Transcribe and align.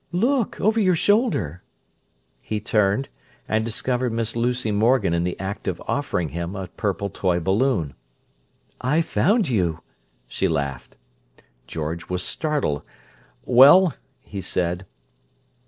"Look! 0.11 0.59
Over 0.59 0.79
your 0.79 0.95
shoulder!" 0.95 1.61
He 2.41 2.59
turned, 2.59 3.07
and 3.47 3.63
discovered 3.63 4.11
Miss 4.11 4.35
Lucy 4.35 4.71
Morgan 4.71 5.13
in 5.13 5.23
the 5.25 5.39
act 5.39 5.67
of 5.67 5.79
offering 5.87 6.29
him 6.29 6.55
a 6.55 6.69
purple 6.69 7.07
toy 7.07 7.39
balloon. 7.39 7.93
"I 8.81 9.01
found 9.01 9.47
you!" 9.47 9.81
she 10.27 10.47
laughed. 10.47 10.97
George 11.67 12.09
was 12.09 12.23
startled. 12.23 12.81
"Well—" 13.45 13.93
he 14.21 14.41
said. 14.41 14.87